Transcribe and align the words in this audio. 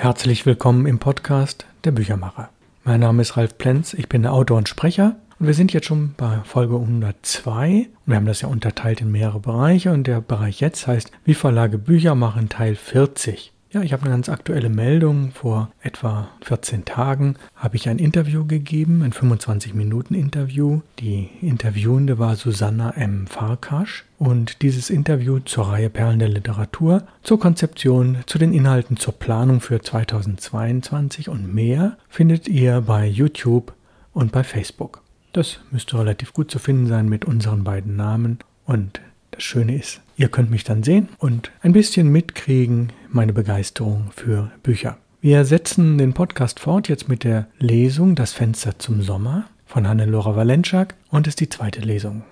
Herzlich 0.00 0.46
willkommen 0.46 0.86
im 0.86 1.00
Podcast 1.00 1.66
Der 1.82 1.90
Büchermacher. 1.90 2.50
Mein 2.84 3.00
Name 3.00 3.20
ist 3.20 3.36
Ralf 3.36 3.58
Plenz, 3.58 3.94
ich 3.94 4.08
bin 4.08 4.22
der 4.22 4.32
Autor 4.32 4.56
und 4.56 4.68
Sprecher 4.68 5.16
und 5.40 5.48
wir 5.48 5.54
sind 5.54 5.72
jetzt 5.72 5.86
schon 5.86 6.14
bei 6.16 6.38
Folge 6.44 6.76
102 6.76 7.88
wir 8.06 8.14
haben 8.14 8.24
das 8.24 8.40
ja 8.40 8.48
unterteilt 8.48 9.00
in 9.00 9.10
mehrere 9.10 9.40
Bereiche 9.40 9.90
und 9.90 10.06
der 10.06 10.20
Bereich 10.20 10.60
jetzt 10.60 10.86
heißt 10.86 11.10
Wie 11.24 11.34
Verlage 11.34 11.78
Bücher 11.78 12.14
machen 12.14 12.48
Teil 12.48 12.76
40. 12.76 13.52
Ja, 13.70 13.82
ich 13.82 13.92
habe 13.92 14.04
eine 14.04 14.12
ganz 14.12 14.30
aktuelle 14.30 14.70
Meldung. 14.70 15.30
Vor 15.32 15.70
etwa 15.82 16.30
14 16.40 16.86
Tagen 16.86 17.36
habe 17.54 17.76
ich 17.76 17.90
ein 17.90 17.98
Interview 17.98 18.46
gegeben, 18.46 19.02
ein 19.02 19.12
25-Minuten-Interview. 19.12 20.80
Die 21.00 21.28
Interviewende 21.42 22.18
war 22.18 22.34
Susanna 22.36 22.92
M. 22.92 23.26
Farkasch. 23.26 24.06
Und 24.18 24.62
dieses 24.62 24.88
Interview 24.88 25.40
zur 25.40 25.68
Reihe 25.68 25.90
Perlen 25.90 26.18
der 26.18 26.30
Literatur, 26.30 27.06
zur 27.22 27.38
Konzeption, 27.38 28.18
zu 28.24 28.38
den 28.38 28.54
Inhalten, 28.54 28.96
zur 28.96 29.12
Planung 29.12 29.60
für 29.60 29.82
2022 29.82 31.28
und 31.28 31.54
mehr 31.54 31.98
findet 32.08 32.48
ihr 32.48 32.80
bei 32.80 33.06
YouTube 33.06 33.74
und 34.14 34.32
bei 34.32 34.44
Facebook. 34.44 35.02
Das 35.34 35.60
müsste 35.70 35.98
relativ 35.98 36.32
gut 36.32 36.50
zu 36.50 36.58
finden 36.58 36.86
sein 36.86 37.06
mit 37.06 37.26
unseren 37.26 37.64
beiden 37.64 37.96
Namen. 37.96 38.38
Und 38.64 39.02
das 39.30 39.42
Schöne 39.42 39.76
ist, 39.76 40.00
ihr 40.18 40.28
könnt 40.28 40.50
mich 40.50 40.64
dann 40.64 40.82
sehen 40.82 41.08
und 41.18 41.50
ein 41.62 41.72
bisschen 41.72 42.08
mitkriegen, 42.08 42.92
meine 43.08 43.32
Begeisterung 43.32 44.10
für 44.14 44.50
Bücher. 44.62 44.98
Wir 45.20 45.44
setzen 45.44 45.96
den 45.96 46.12
Podcast 46.12 46.60
fort 46.60 46.88
jetzt 46.88 47.08
mit 47.08 47.24
der 47.24 47.46
Lesung 47.58 48.14
Das 48.14 48.32
Fenster 48.32 48.78
zum 48.78 49.00
Sommer 49.02 49.48
von 49.64 49.88
Hannelore 49.88 50.36
Valenschak 50.36 50.94
und 51.10 51.26
ist 51.26 51.40
die 51.40 51.48
zweite 51.48 51.80
Lesung. 51.80 52.24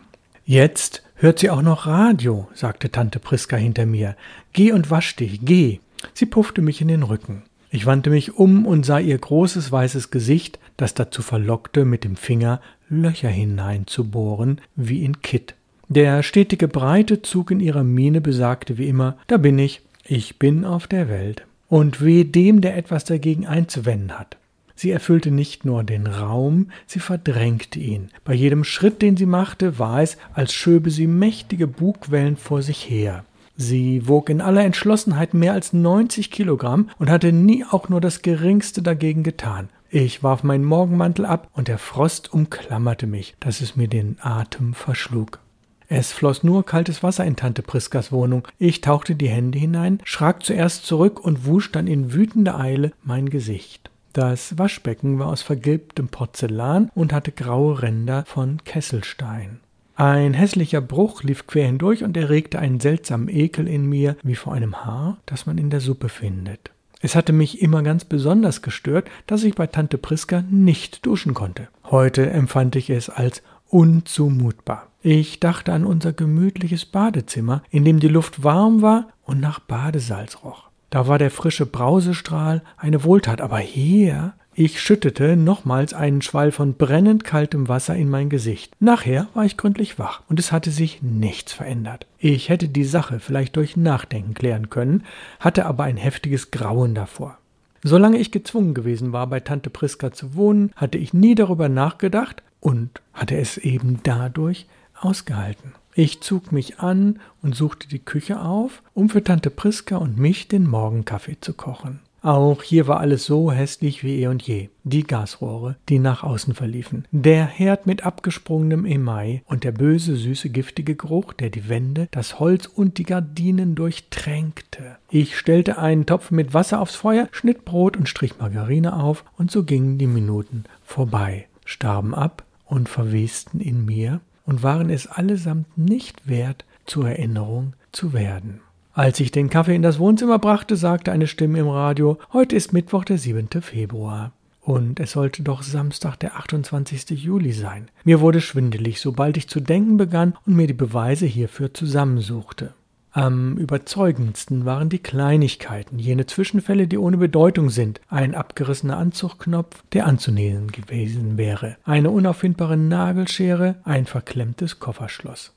Jetzt 0.44 1.02
hört 1.14 1.38
sie 1.38 1.48
auch 1.48 1.62
noch 1.62 1.86
Radio, 1.86 2.48
sagte 2.54 2.90
Tante 2.90 3.20
Priska 3.20 3.56
hinter 3.56 3.86
mir. 3.86 4.16
Geh 4.52 4.72
und 4.72 4.90
wasch 4.90 5.16
dich, 5.16 5.40
geh. 5.42 5.78
Sie 6.12 6.26
puffte 6.26 6.62
mich 6.62 6.80
in 6.80 6.88
den 6.88 7.02
Rücken. 7.02 7.42
Ich 7.70 7.86
wandte 7.86 8.10
mich 8.10 8.34
um 8.34 8.66
und 8.66 8.84
sah 8.86 8.98
ihr 8.98 9.18
großes 9.18 9.70
weißes 9.70 10.10
Gesicht, 10.10 10.58
das 10.76 10.94
dazu 10.94 11.22
verlockte, 11.22 11.84
mit 11.84 12.04
dem 12.04 12.16
Finger 12.16 12.60
Löcher 12.88 13.28
hineinzubohren, 13.28 14.60
wie 14.76 15.04
in 15.04 15.20
Kitt. 15.20 15.54
Der 15.88 16.24
stetige 16.24 16.66
breite 16.66 17.22
Zug 17.22 17.52
in 17.52 17.60
ihrer 17.60 17.84
Miene 17.84 18.20
besagte 18.20 18.76
wie 18.76 18.88
immer, 18.88 19.16
da 19.28 19.36
bin 19.36 19.56
ich, 19.58 19.82
ich 20.04 20.36
bin 20.36 20.64
auf 20.64 20.88
der 20.88 21.08
Welt. 21.08 21.46
Und 21.68 22.04
weh 22.04 22.24
dem, 22.24 22.60
der 22.60 22.76
etwas 22.76 23.04
dagegen 23.04 23.46
einzuwenden 23.46 24.18
hat. 24.18 24.36
Sie 24.74 24.90
erfüllte 24.90 25.30
nicht 25.30 25.64
nur 25.64 25.84
den 25.84 26.06
Raum, 26.06 26.70
sie 26.86 26.98
verdrängte 26.98 27.78
ihn. 27.78 28.10
Bei 28.24 28.34
jedem 28.34 28.64
Schritt, 28.64 29.00
den 29.00 29.16
sie 29.16 29.26
machte, 29.26 29.78
war 29.78 30.02
es, 30.02 30.18
als 30.34 30.52
schöbe 30.52 30.90
sie 30.90 31.06
mächtige 31.06 31.66
Bugwellen 31.66 32.36
vor 32.36 32.62
sich 32.62 32.90
her. 32.90 33.24
Sie 33.56 34.06
wog 34.06 34.28
in 34.28 34.40
aller 34.40 34.64
Entschlossenheit 34.64 35.34
mehr 35.34 35.54
als 35.54 35.72
90 35.72 36.30
Kilogramm 36.30 36.90
und 36.98 37.10
hatte 37.10 37.32
nie 37.32 37.64
auch 37.64 37.88
nur 37.88 38.00
das 38.00 38.22
geringste 38.22 38.82
dagegen 38.82 39.22
getan. 39.22 39.70
Ich 39.88 40.22
warf 40.22 40.42
meinen 40.42 40.64
Morgenmantel 40.64 41.24
ab 41.24 41.48
und 41.54 41.68
der 41.68 41.78
Frost 41.78 42.32
umklammerte 42.32 43.06
mich, 43.06 43.34
dass 43.40 43.60
es 43.60 43.76
mir 43.76 43.88
den 43.88 44.18
Atem 44.20 44.74
verschlug. 44.74 45.40
Es 45.88 46.12
floss 46.12 46.42
nur 46.42 46.66
kaltes 46.66 47.02
Wasser 47.02 47.24
in 47.24 47.36
Tante 47.36 47.62
Priskas 47.62 48.10
Wohnung. 48.10 48.46
Ich 48.58 48.80
tauchte 48.80 49.14
die 49.14 49.28
Hände 49.28 49.58
hinein, 49.58 50.00
schrak 50.04 50.42
zuerst 50.42 50.84
zurück 50.84 51.20
und 51.24 51.46
wusch 51.46 51.70
dann 51.70 51.86
in 51.86 52.12
wütender 52.12 52.58
Eile 52.58 52.92
mein 53.04 53.30
Gesicht. 53.30 53.90
Das 54.12 54.58
Waschbecken 54.58 55.18
war 55.18 55.28
aus 55.28 55.42
vergilbtem 55.42 56.08
Porzellan 56.08 56.90
und 56.94 57.12
hatte 57.12 57.32
graue 57.32 57.82
Ränder 57.82 58.24
von 58.26 58.64
Kesselstein. 58.64 59.60
Ein 59.94 60.34
hässlicher 60.34 60.80
Bruch 60.80 61.22
lief 61.22 61.46
quer 61.46 61.66
hindurch 61.66 62.02
und 62.02 62.16
erregte 62.16 62.58
einen 62.58 62.80
seltsamen 62.80 63.28
Ekel 63.28 63.68
in 63.68 63.86
mir, 63.86 64.16
wie 64.22 64.34
vor 64.34 64.54
einem 64.54 64.84
Haar, 64.84 65.18
das 65.24 65.46
man 65.46 65.56
in 65.56 65.70
der 65.70 65.80
Suppe 65.80 66.08
findet. 66.08 66.70
Es 67.00 67.14
hatte 67.14 67.32
mich 67.32 67.62
immer 67.62 67.82
ganz 67.82 68.04
besonders 68.04 68.62
gestört, 68.62 69.08
dass 69.26 69.44
ich 69.44 69.54
bei 69.54 69.66
Tante 69.66 69.98
Priska 69.98 70.42
nicht 70.50 71.06
duschen 71.06 71.34
konnte. 71.34 71.68
Heute 71.84 72.28
empfand 72.30 72.74
ich 72.76 72.90
es 72.90 73.08
als 73.08 73.42
unzumutbar. 73.68 74.88
Ich 75.08 75.38
dachte 75.38 75.72
an 75.72 75.84
unser 75.84 76.12
gemütliches 76.12 76.84
Badezimmer, 76.84 77.62
in 77.70 77.84
dem 77.84 78.00
die 78.00 78.08
Luft 78.08 78.42
warm 78.42 78.82
war 78.82 79.06
und 79.22 79.38
nach 79.38 79.60
Badesalz 79.60 80.38
roch. 80.42 80.64
Da 80.90 81.06
war 81.06 81.16
der 81.16 81.30
frische 81.30 81.64
Brausestrahl 81.64 82.64
eine 82.76 83.04
Wohltat, 83.04 83.40
aber 83.40 83.58
hier 83.58 84.34
ich 84.52 84.80
schüttete 84.80 85.36
nochmals 85.36 85.94
einen 85.94 86.22
Schwall 86.22 86.50
von 86.50 86.74
brennend 86.74 87.22
kaltem 87.22 87.68
Wasser 87.68 87.94
in 87.94 88.10
mein 88.10 88.30
Gesicht. 88.30 88.74
Nachher 88.80 89.28
war 89.32 89.44
ich 89.44 89.56
gründlich 89.56 89.96
wach 90.00 90.22
und 90.28 90.40
es 90.40 90.50
hatte 90.50 90.72
sich 90.72 91.02
nichts 91.02 91.52
verändert. 91.52 92.08
Ich 92.18 92.48
hätte 92.48 92.66
die 92.66 92.82
Sache 92.82 93.20
vielleicht 93.20 93.54
durch 93.54 93.76
Nachdenken 93.76 94.34
klären 94.34 94.70
können, 94.70 95.04
hatte 95.38 95.66
aber 95.66 95.84
ein 95.84 95.98
heftiges 95.98 96.50
Grauen 96.50 96.96
davor. 96.96 97.38
Solange 97.84 98.18
ich 98.18 98.32
gezwungen 98.32 98.74
gewesen 98.74 99.12
war, 99.12 99.28
bei 99.28 99.38
Tante 99.38 99.70
Priska 99.70 100.10
zu 100.10 100.34
wohnen, 100.34 100.72
hatte 100.74 100.98
ich 100.98 101.14
nie 101.14 101.36
darüber 101.36 101.68
nachgedacht 101.68 102.42
und 102.58 103.00
hatte 103.12 103.36
es 103.36 103.56
eben 103.56 104.00
dadurch 104.02 104.66
ausgehalten. 105.00 105.72
Ich 105.94 106.20
zog 106.20 106.52
mich 106.52 106.78
an 106.78 107.20
und 107.42 107.54
suchte 107.54 107.88
die 107.88 108.00
Küche 108.00 108.40
auf, 108.40 108.82
um 108.92 109.08
für 109.08 109.24
Tante 109.24 109.50
Priska 109.50 109.96
und 109.96 110.18
mich 110.18 110.46
den 110.46 110.66
Morgenkaffee 110.66 111.38
zu 111.40 111.54
kochen. 111.54 112.00
Auch 112.26 112.64
hier 112.64 112.88
war 112.88 112.98
alles 112.98 113.24
so 113.24 113.52
hässlich 113.52 114.02
wie 114.02 114.20
eh 114.20 114.26
und 114.26 114.42
je. 114.42 114.68
Die 114.82 115.04
Gasrohre, 115.04 115.76
die 115.88 116.00
nach 116.00 116.24
außen 116.24 116.54
verliefen, 116.54 117.04
der 117.12 117.46
Herd 117.46 117.86
mit 117.86 118.04
abgesprungenem 118.04 118.84
Emai 118.84 119.42
und 119.46 119.62
der 119.62 119.70
böse, 119.70 120.16
süße, 120.16 120.50
giftige 120.50 120.96
Geruch, 120.96 121.32
der 121.34 121.50
die 121.50 121.68
Wände, 121.68 122.08
das 122.10 122.40
Holz 122.40 122.66
und 122.66 122.98
die 122.98 123.04
Gardinen 123.04 123.76
durchtränkte. 123.76 124.96
Ich 125.08 125.38
stellte 125.38 125.78
einen 125.78 126.04
Topf 126.04 126.32
mit 126.32 126.52
Wasser 126.52 126.80
aufs 126.80 126.96
Feuer, 126.96 127.28
schnitt 127.30 127.64
Brot 127.64 127.96
und 127.96 128.08
strich 128.08 128.38
Margarine 128.40 129.00
auf, 129.00 129.24
und 129.38 129.52
so 129.52 129.62
gingen 129.62 129.96
die 129.96 130.08
Minuten 130.08 130.64
vorbei, 130.84 131.46
starben 131.64 132.12
ab 132.12 132.44
und 132.64 132.88
verwesten 132.88 133.60
in 133.60 133.84
mir 133.84 134.20
und 134.46 134.62
waren 134.62 134.88
es 134.88 135.06
allesamt 135.06 135.76
nicht 135.76 136.26
wert, 136.28 136.64
zur 136.86 137.08
Erinnerung 137.08 137.74
zu 137.92 138.12
werden. 138.12 138.60
Als 138.92 139.20
ich 139.20 139.30
den 139.30 139.50
Kaffee 139.50 139.74
in 139.74 139.82
das 139.82 139.98
Wohnzimmer 139.98 140.38
brachte, 140.38 140.76
sagte 140.76 141.12
eine 141.12 141.26
Stimme 141.26 141.58
im 141.58 141.68
Radio, 141.68 142.18
heute 142.32 142.56
ist 142.56 142.72
Mittwoch, 142.72 143.04
der 143.04 143.18
7. 143.18 143.48
Februar. 143.60 144.32
Und 144.62 144.98
es 145.00 145.12
sollte 145.12 145.42
doch 145.42 145.62
Samstag, 145.62 146.16
der 146.16 146.36
28. 146.36 147.10
Juli 147.10 147.52
sein. 147.52 147.88
Mir 148.04 148.20
wurde 148.20 148.40
schwindelig, 148.40 149.00
sobald 149.00 149.36
ich 149.36 149.48
zu 149.48 149.60
denken 149.60 149.96
begann 149.96 150.34
und 150.46 150.56
mir 150.56 150.66
die 150.66 150.72
Beweise 150.72 151.26
hierfür 151.26 151.74
zusammensuchte. 151.74 152.72
Am 153.16 153.56
überzeugendsten 153.56 154.66
waren 154.66 154.90
die 154.90 154.98
Kleinigkeiten, 154.98 155.98
jene 155.98 156.26
Zwischenfälle, 156.26 156.86
die 156.86 156.98
ohne 156.98 157.16
Bedeutung 157.16 157.70
sind. 157.70 157.98
Ein 158.10 158.34
abgerissener 158.34 158.98
Anzugknopf, 158.98 159.82
der 159.94 160.06
anzunehmen 160.06 160.70
gewesen 160.70 161.38
wäre, 161.38 161.78
eine 161.84 162.10
unauffindbare 162.10 162.76
Nagelschere, 162.76 163.76
ein 163.84 164.04
verklemmtes 164.04 164.80
Kofferschloss. 164.80 165.54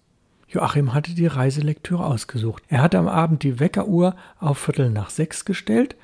Joachim 0.48 0.94
hatte 0.94 1.14
die 1.14 1.28
Reiselektüre 1.28 2.06
ausgesucht. 2.06 2.64
Er 2.70 2.82
hatte 2.82 2.98
am 2.98 3.10
Abend 3.10 3.44
die 3.44 3.60
Weckeruhr 3.60 4.16
auf 4.40 4.58
Viertel 4.58 4.90
nach 4.90 5.10
sechs 5.10 5.44
gestellt. 5.44 5.98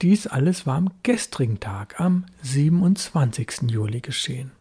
Dies 0.00 0.26
alles 0.26 0.66
war 0.66 0.76
am 0.76 0.92
gestrigen 1.02 1.60
Tag, 1.60 2.00
am 2.00 2.24
27. 2.40 3.70
Juli 3.70 4.00
geschehen. 4.00 4.52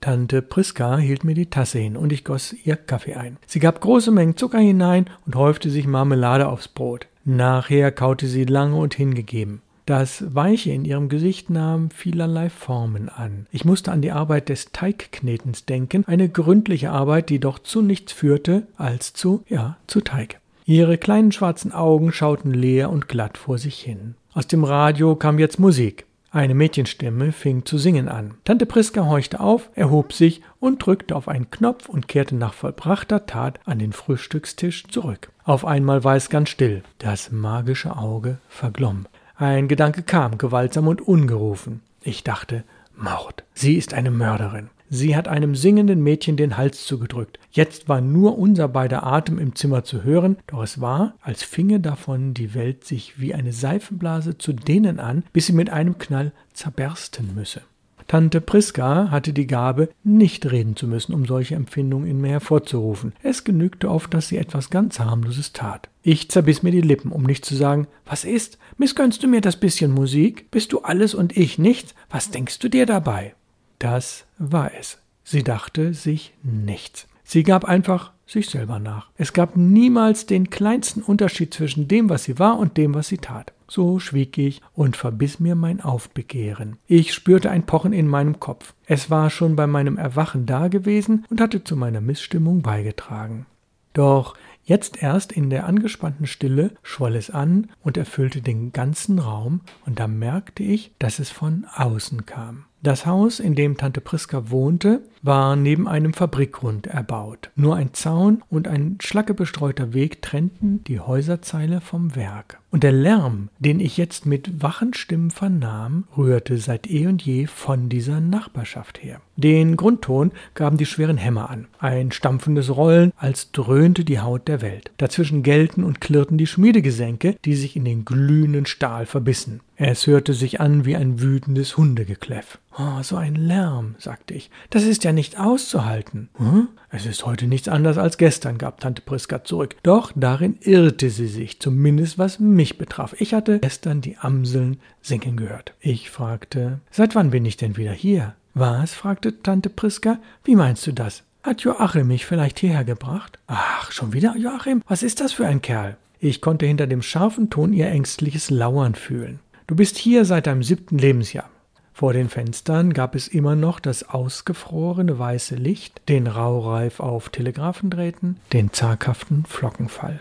Tante 0.00 0.42
Priska 0.42 0.98
hielt 0.98 1.24
mir 1.24 1.34
die 1.34 1.50
Tasse 1.50 1.78
hin 1.78 1.96
und 1.96 2.12
ich 2.12 2.24
goss 2.24 2.54
ihr 2.64 2.76
Kaffee 2.76 3.14
ein. 3.14 3.38
Sie 3.46 3.58
gab 3.58 3.80
große 3.80 4.10
Mengen 4.10 4.36
Zucker 4.36 4.58
hinein 4.58 5.06
und 5.26 5.36
häufte 5.36 5.70
sich 5.70 5.86
Marmelade 5.86 6.48
aufs 6.48 6.68
Brot. 6.68 7.06
Nachher 7.24 7.90
kaute 7.90 8.26
sie 8.26 8.44
lange 8.44 8.76
und 8.76 8.94
hingegeben. 8.94 9.62
Das 9.86 10.34
Weiche 10.34 10.72
in 10.72 10.84
ihrem 10.84 11.08
Gesicht 11.08 11.48
nahm 11.48 11.90
vielerlei 11.90 12.50
Formen 12.50 13.08
an. 13.08 13.46
Ich 13.52 13.64
musste 13.64 13.92
an 13.92 14.02
die 14.02 14.10
Arbeit 14.10 14.48
des 14.48 14.72
Teigknetens 14.72 15.64
denken, 15.64 16.04
eine 16.08 16.28
gründliche 16.28 16.90
Arbeit, 16.90 17.30
die 17.30 17.38
doch 17.38 17.60
zu 17.60 17.82
nichts 17.82 18.12
führte 18.12 18.66
als 18.76 19.12
zu, 19.12 19.44
ja, 19.48 19.76
zu 19.86 20.00
Teig. 20.00 20.40
Ihre 20.64 20.98
kleinen 20.98 21.30
schwarzen 21.30 21.70
Augen 21.70 22.10
schauten 22.10 22.52
leer 22.52 22.90
und 22.90 23.08
glatt 23.08 23.38
vor 23.38 23.58
sich 23.58 23.80
hin. 23.80 24.16
Aus 24.34 24.48
dem 24.48 24.64
Radio 24.64 25.14
kam 25.14 25.38
jetzt 25.38 25.60
Musik. 25.60 26.04
Eine 26.30 26.54
Mädchenstimme 26.54 27.32
fing 27.32 27.64
zu 27.64 27.78
singen 27.78 28.08
an. 28.08 28.34
Tante 28.44 28.66
Priska 28.66 29.06
horchte 29.06 29.40
auf, 29.40 29.70
erhob 29.74 30.12
sich 30.12 30.42
und 30.60 30.84
drückte 30.84 31.16
auf 31.16 31.28
einen 31.28 31.50
Knopf 31.50 31.88
und 31.88 32.08
kehrte 32.08 32.34
nach 32.34 32.52
vollbrachter 32.52 33.26
Tat 33.26 33.60
an 33.64 33.78
den 33.78 33.92
Frühstückstisch 33.92 34.88
zurück. 34.88 35.30
Auf 35.44 35.64
einmal 35.64 36.04
war 36.04 36.16
es 36.16 36.28
ganz 36.28 36.50
still. 36.50 36.82
Das 36.98 37.30
magische 37.30 37.96
Auge 37.96 38.38
verglomm. 38.48 39.06
Ein 39.36 39.68
Gedanke 39.68 40.02
kam, 40.02 40.38
gewaltsam 40.38 40.88
und 40.88 41.00
ungerufen. 41.00 41.82
Ich 42.02 42.24
dachte, 42.24 42.64
Mord. 42.96 43.44
Sie 43.54 43.74
ist 43.74 43.94
eine 43.94 44.10
Mörderin. 44.10 44.70
Sie 44.88 45.16
hat 45.16 45.28
einem 45.28 45.54
singenden 45.54 46.02
Mädchen 46.02 46.36
den 46.36 46.56
Hals 46.56 46.84
zugedrückt. 46.84 47.38
Jetzt 47.50 47.88
war 47.88 48.00
nur 48.00 48.38
unser 48.38 48.68
beider 48.68 49.04
Atem 49.04 49.38
im 49.38 49.54
Zimmer 49.54 49.84
zu 49.84 50.04
hören, 50.04 50.36
doch 50.46 50.62
es 50.62 50.80
war, 50.80 51.14
als 51.20 51.42
finge 51.42 51.80
davon 51.80 52.34
die 52.34 52.54
Welt 52.54 52.84
sich 52.84 53.20
wie 53.20 53.34
eine 53.34 53.52
Seifenblase 53.52 54.38
zu 54.38 54.52
dehnen 54.52 55.00
an, 55.00 55.24
bis 55.32 55.46
sie 55.46 55.52
mit 55.52 55.70
einem 55.70 55.98
Knall 55.98 56.32
zerbersten 56.52 57.34
müsse. 57.34 57.62
Tante 58.08 58.40
Priska 58.40 59.10
hatte 59.10 59.32
die 59.32 59.48
Gabe, 59.48 59.88
nicht 60.04 60.50
reden 60.50 60.76
zu 60.76 60.86
müssen, 60.86 61.12
um 61.12 61.26
solche 61.26 61.56
Empfindungen 61.56 62.08
in 62.08 62.20
mir 62.20 62.28
hervorzurufen. 62.28 63.12
Es 63.22 63.42
genügte 63.42 63.90
oft, 63.90 64.14
dass 64.14 64.28
sie 64.28 64.36
etwas 64.36 64.70
ganz 64.70 65.00
harmloses 65.00 65.52
tat. 65.52 65.88
Ich 66.02 66.30
zerbiss 66.30 66.62
mir 66.62 66.70
die 66.70 66.82
Lippen, 66.82 67.10
um 67.10 67.24
nicht 67.24 67.44
zu 67.44 67.56
sagen, 67.56 67.88
was 68.04 68.24
ist? 68.24 68.58
Missgönnst 68.78 69.24
du 69.24 69.26
mir 69.26 69.40
das 69.40 69.56
bisschen 69.56 69.90
Musik? 69.90 70.52
Bist 70.52 70.72
du 70.72 70.82
alles 70.82 71.14
und 71.14 71.36
ich 71.36 71.58
nichts? 71.58 71.96
Was 72.08 72.30
denkst 72.30 72.60
du 72.60 72.68
dir 72.68 72.86
dabei? 72.86 73.34
Das 73.78 74.24
war 74.38 74.72
es. 74.78 74.98
Sie 75.24 75.42
dachte 75.42 75.92
sich 75.92 76.34
nichts. 76.42 77.06
Sie 77.24 77.42
gab 77.42 77.64
einfach 77.64 78.12
sich 78.26 78.48
selber 78.48 78.78
nach. 78.78 79.10
Es 79.16 79.32
gab 79.32 79.56
niemals 79.56 80.26
den 80.26 80.50
kleinsten 80.50 81.02
Unterschied 81.02 81.54
zwischen 81.54 81.88
dem, 81.88 82.08
was 82.08 82.24
sie 82.24 82.38
war 82.38 82.58
und 82.58 82.76
dem, 82.76 82.94
was 82.94 83.08
sie 83.08 83.18
tat. 83.18 83.52
So 83.68 83.98
schwieg 83.98 84.38
ich 84.38 84.60
und 84.74 84.96
verbiss 84.96 85.40
mir 85.40 85.54
mein 85.54 85.80
Aufbegehren. 85.80 86.76
Ich 86.86 87.12
spürte 87.14 87.50
ein 87.50 87.66
Pochen 87.66 87.92
in 87.92 88.06
meinem 88.06 88.38
Kopf. 88.38 88.74
Es 88.86 89.10
war 89.10 89.30
schon 89.30 89.56
bei 89.56 89.66
meinem 89.66 89.96
Erwachen 89.96 90.46
da 90.46 90.68
gewesen 90.68 91.24
und 91.30 91.40
hatte 91.40 91.64
zu 91.64 91.76
meiner 91.76 92.00
Missstimmung 92.00 92.62
beigetragen. 92.62 93.46
Doch 93.92 94.36
jetzt 94.64 95.02
erst 95.02 95.32
in 95.32 95.50
der 95.50 95.66
angespannten 95.66 96.26
Stille 96.26 96.72
schwoll 96.82 97.16
es 97.16 97.30
an 97.30 97.70
und 97.82 97.96
erfüllte 97.96 98.42
den 98.42 98.72
ganzen 98.72 99.18
Raum, 99.18 99.62
und 99.86 99.98
da 99.98 100.06
merkte 100.06 100.62
ich, 100.62 100.92
dass 100.98 101.18
es 101.18 101.30
von 101.30 101.66
außen 101.74 102.26
kam. 102.26 102.66
Das 102.86 103.04
Haus, 103.04 103.40
in 103.40 103.56
dem 103.56 103.76
Tante 103.76 104.00
Priska 104.00 104.48
wohnte, 104.48 105.02
war 105.26 105.56
neben 105.56 105.88
einem 105.88 106.14
Fabrikgrund 106.14 106.86
erbaut. 106.86 107.50
Nur 107.56 107.76
ein 107.76 107.92
Zaun 107.92 108.42
und 108.48 108.68
ein 108.68 108.98
schlackebestreuter 109.00 109.92
Weg 109.92 110.22
trennten 110.22 110.82
die 110.84 111.00
Häuserzeile 111.00 111.80
vom 111.80 112.14
Werk. 112.16 112.58
Und 112.70 112.82
der 112.82 112.92
Lärm, 112.92 113.48
den 113.58 113.80
ich 113.80 113.96
jetzt 113.96 114.26
mit 114.26 114.62
wachen 114.62 114.92
Stimmen 114.92 115.30
vernahm, 115.30 116.04
rührte 116.16 116.58
seit 116.58 116.90
eh 116.90 117.06
und 117.06 117.22
je 117.22 117.46
von 117.46 117.88
dieser 117.88 118.20
Nachbarschaft 118.20 119.02
her. 119.02 119.20
Den 119.36 119.76
Grundton 119.76 120.32
gaben 120.54 120.76
die 120.76 120.86
schweren 120.86 121.16
Hämmer 121.16 121.50
an, 121.50 121.68
ein 121.78 122.12
stampfendes 122.12 122.74
Rollen, 122.74 123.12
als 123.16 123.52
dröhnte 123.52 124.04
die 124.04 124.20
Haut 124.20 124.48
der 124.48 124.62
Welt. 124.62 124.90
Dazwischen 124.96 125.42
gellten 125.42 125.84
und 125.84 126.00
klirrten 126.00 126.38
die 126.38 126.46
Schmiedegesenke, 126.46 127.36
die 127.44 127.54
sich 127.54 127.76
in 127.76 127.84
den 127.84 128.04
glühenden 128.04 128.66
Stahl 128.66 129.06
verbissen. 129.06 129.60
Es 129.76 130.06
hörte 130.06 130.32
sich 130.32 130.60
an 130.60 130.86
wie 130.86 130.96
ein 130.96 131.20
wütendes 131.20 131.76
Hundegekläff. 131.76 132.58
Oh, 132.78 133.02
so 133.02 133.16
ein 133.16 133.36
Lärm, 133.36 133.94
sagte 133.98 134.34
ich. 134.34 134.50
Das 134.70 134.84
ist 134.84 135.04
ja 135.04 135.12
nicht 135.16 135.40
auszuhalten. 135.40 136.28
Hm? 136.36 136.68
Es 136.90 137.04
ist 137.06 137.26
heute 137.26 137.48
nichts 137.48 137.66
anders 137.66 137.98
als 137.98 138.18
gestern, 138.18 138.58
gab 138.58 138.80
Tante 138.80 139.02
Priska 139.02 139.42
zurück. 139.42 139.74
Doch 139.82 140.12
darin 140.14 140.56
irrte 140.60 141.10
sie 141.10 141.26
sich, 141.26 141.58
zumindest 141.58 142.18
was 142.18 142.38
mich 142.38 142.78
betraf. 142.78 143.16
Ich 143.18 143.34
hatte 143.34 143.58
gestern 143.58 144.00
die 144.00 144.16
Amseln 144.18 144.78
singen 145.02 145.36
gehört. 145.36 145.74
Ich 145.80 146.10
fragte, 146.10 146.78
seit 146.92 147.16
wann 147.16 147.30
bin 147.30 147.44
ich 147.44 147.56
denn 147.56 147.76
wieder 147.76 147.92
hier? 147.92 148.34
Was? 148.54 148.94
fragte 148.94 149.42
Tante 149.42 149.68
Priska. 149.68 150.18
Wie 150.44 150.54
meinst 150.54 150.86
du 150.86 150.92
das? 150.92 151.24
Hat 151.42 151.62
Joachim 151.62 152.06
mich 152.06 152.26
vielleicht 152.26 152.60
hierher 152.60 152.84
gebracht? 152.84 153.38
Ach, 153.46 153.90
schon 153.92 154.12
wieder 154.12 154.36
Joachim? 154.36 154.82
Was 154.86 155.02
ist 155.02 155.20
das 155.20 155.32
für 155.32 155.46
ein 155.46 155.62
Kerl? 155.62 155.96
Ich 156.20 156.40
konnte 156.40 156.66
hinter 156.66 156.86
dem 156.86 157.02
scharfen 157.02 157.50
Ton 157.50 157.72
ihr 157.72 157.88
ängstliches 157.88 158.50
Lauern 158.50 158.94
fühlen. 158.94 159.40
Du 159.66 159.74
bist 159.74 159.98
hier 159.98 160.24
seit 160.24 160.46
deinem 160.46 160.62
siebten 160.62 160.98
Lebensjahr. 160.98 161.50
Vor 161.98 162.12
den 162.12 162.28
Fenstern 162.28 162.92
gab 162.92 163.14
es 163.14 163.26
immer 163.26 163.56
noch 163.56 163.80
das 163.80 164.06
ausgefrorene 164.06 165.18
weiße 165.18 165.54
Licht, 165.54 166.02
den 166.10 166.26
Raureif 166.26 167.00
auf 167.00 167.30
Telegraphendrähten, 167.30 168.36
den 168.52 168.70
zaghaften 168.70 169.46
Flockenfall. 169.46 170.20